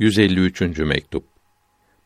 [0.00, 0.60] 153.
[0.78, 1.24] mektup.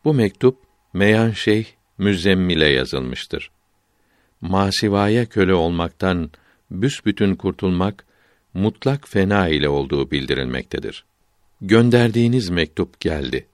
[0.05, 0.57] Bu mektup
[0.93, 1.65] Meyan Şeyh
[1.97, 3.51] Müzzemmil'e yazılmıştır.
[4.41, 6.31] Masivaya köle olmaktan
[6.71, 8.05] büsbütün kurtulmak
[8.53, 11.05] mutlak fena ile olduğu bildirilmektedir.
[11.61, 13.47] Gönderdiğiniz mektup geldi.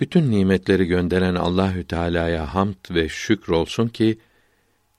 [0.00, 4.18] Bütün nimetleri gönderen Allahü Teala'ya hamd ve şükür olsun ki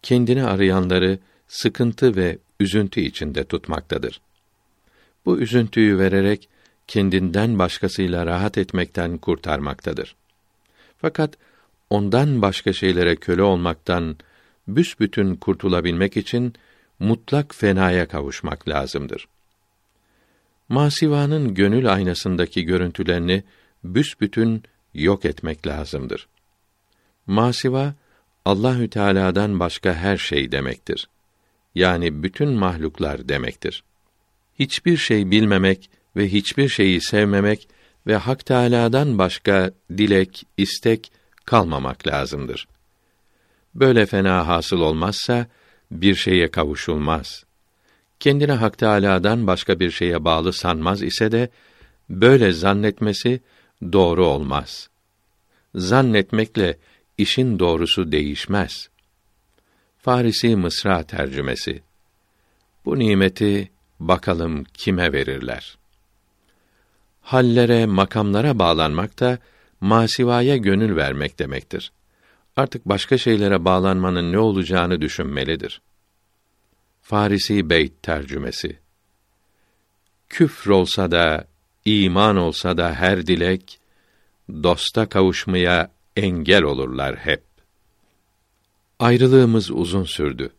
[0.01, 4.21] kendini arayanları sıkıntı ve üzüntü içinde tutmaktadır.
[5.25, 6.49] Bu üzüntüyü vererek
[6.87, 10.15] kendinden başkasıyla rahat etmekten kurtarmaktadır.
[10.97, 11.37] Fakat
[11.89, 14.17] ondan başka şeylere köle olmaktan
[14.67, 16.53] büsbütün kurtulabilmek için
[16.99, 19.27] mutlak fenaya kavuşmak lazımdır.
[20.69, 23.43] Masivanın gönül aynasındaki görüntülerini
[23.83, 24.63] büsbütün
[24.93, 26.27] yok etmek lazımdır.
[27.27, 27.93] Masiva
[28.45, 31.09] Allahü Teala'dan başka her şey demektir.
[31.75, 33.83] Yani bütün mahluklar demektir.
[34.59, 37.67] Hiçbir şey bilmemek ve hiçbir şeyi sevmemek
[38.07, 41.11] ve Hak Teâlâ'dan başka dilek, istek
[41.45, 42.67] kalmamak lazımdır.
[43.75, 45.47] Böyle fena hasıl olmazsa
[45.91, 47.43] bir şeye kavuşulmaz.
[48.19, 51.49] Kendine Hak Teâlâ'dan başka bir şeye bağlı sanmaz ise de
[52.09, 53.41] böyle zannetmesi
[53.93, 54.89] doğru olmaz.
[55.75, 56.77] Zannetmekle
[57.17, 58.89] işin doğrusu değişmez.
[59.97, 61.81] Farisi Mısra tercümesi.
[62.85, 65.77] Bu nimeti bakalım kime verirler?
[67.23, 69.39] Hallere, makamlara bağlanmak da
[69.81, 71.91] masivaya gönül vermek demektir.
[72.55, 75.81] Artık başka şeylere bağlanmanın ne olacağını düşünmelidir.
[77.01, 78.79] Farisi Beyt tercümesi
[80.29, 81.47] Küfr olsa da,
[81.85, 83.79] iman olsa da her dilek,
[84.63, 87.43] dosta kavuşmaya engel olurlar hep.
[88.99, 90.49] Ayrılığımız uzun sürdü.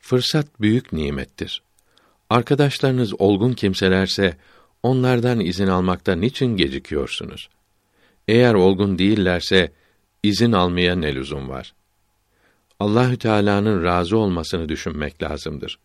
[0.00, 1.62] Fırsat büyük nimettir.
[2.30, 4.36] Arkadaşlarınız olgun kimselerse,
[4.82, 7.48] onlardan izin almakta niçin gecikiyorsunuz?
[8.28, 9.72] Eğer olgun değillerse
[10.22, 11.74] izin almaya ne lüzum var?
[12.80, 15.78] Allahü Teala'nın razı olmasını düşünmek lazımdır.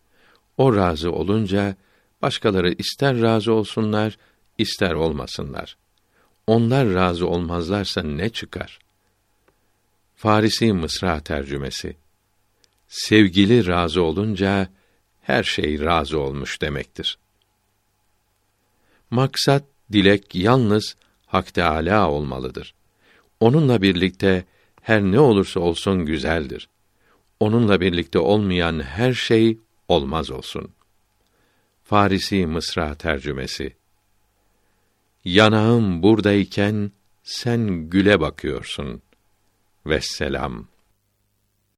[0.58, 1.76] O razı olunca
[2.22, 4.18] başkaları ister razı olsunlar,
[4.58, 5.78] ister olmasınlar.
[6.48, 8.80] Onlar razı olmazlarsa ne çıkar?
[10.16, 11.96] Farisi Mısra tercümesi.
[12.88, 14.70] Sevgili razı olunca
[15.22, 17.18] her şey razı olmuş demektir.
[19.16, 20.96] Maksat, dilek yalnız
[21.26, 22.74] Hak Teâlâ olmalıdır.
[23.40, 24.46] Onunla birlikte
[24.82, 26.70] her ne olursa olsun güzeldir.
[27.40, 30.72] Onunla birlikte olmayan her şey olmaz olsun.
[31.84, 33.76] Farisi Mısra tercümesi
[35.26, 36.92] Yanağım buradayken
[37.24, 39.02] sen güle bakıyorsun.
[39.86, 40.68] Vesselam.